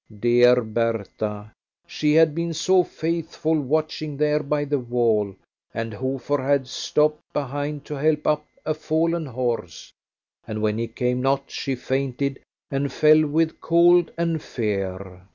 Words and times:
Dear 0.19 0.63
Bertha, 0.63 1.53
she 1.85 2.15
had 2.15 2.33
been 2.33 2.55
so 2.55 2.83
faithful 2.83 3.59
watching 3.61 4.17
there 4.17 4.41
by 4.41 4.65
the 4.65 4.79
wall, 4.79 5.35
and 5.75 5.93
Hofer 5.93 6.39
had 6.41 6.67
stopped 6.67 7.21
behind 7.33 7.85
to 7.85 7.93
help 7.93 8.25
up 8.25 8.43
a 8.65 8.73
fallen 8.73 9.27
horse, 9.27 9.93
and 10.47 10.59
when 10.59 10.79
he 10.79 10.87
came 10.87 11.21
not 11.21 11.51
she 11.51 11.75
fainted 11.75 12.39
and 12.71 12.91
fell 12.91 13.27
with 13.27 13.61
cold 13.61 14.11
and 14.17 14.41
fear. 14.41 15.27